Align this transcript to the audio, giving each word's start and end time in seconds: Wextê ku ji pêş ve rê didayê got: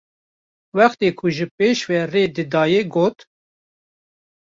Wextê 0.77 1.07
ku 1.17 1.27
ji 1.35 1.45
pêş 1.57 1.77
ve 1.89 1.97
rê 2.11 2.23
didayê 2.35 2.81
got: 2.93 3.17